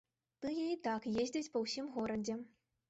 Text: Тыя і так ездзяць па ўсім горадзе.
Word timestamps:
Тыя 0.45 0.63
і 0.75 0.79
так 0.89 1.05
ездзяць 1.21 1.49
па 1.55 1.65
ўсім 1.67 1.85
горадзе. 1.99 2.43